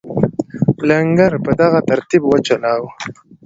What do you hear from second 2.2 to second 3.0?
وچلاوه.